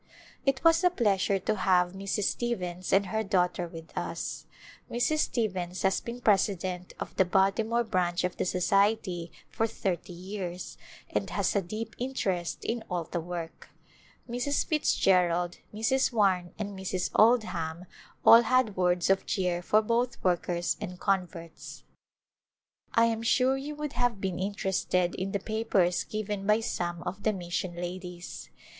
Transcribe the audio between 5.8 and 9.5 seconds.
has been president of the Baltimore Branch of the Society